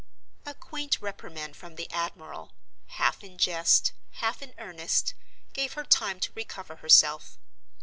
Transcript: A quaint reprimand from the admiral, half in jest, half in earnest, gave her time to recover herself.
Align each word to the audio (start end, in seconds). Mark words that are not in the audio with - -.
A 0.47 0.55
quaint 0.55 0.99
reprimand 0.99 1.55
from 1.55 1.75
the 1.75 1.87
admiral, 1.91 2.53
half 2.87 3.23
in 3.23 3.37
jest, 3.37 3.91
half 4.13 4.41
in 4.41 4.55
earnest, 4.57 5.13
gave 5.53 5.73
her 5.73 5.85
time 5.85 6.19
to 6.21 6.31
recover 6.33 6.77
herself. 6.77 7.37